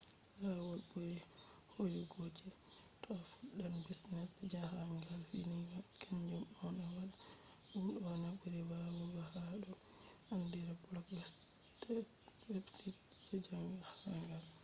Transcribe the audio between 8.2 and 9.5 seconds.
a ɓuri wawugo ha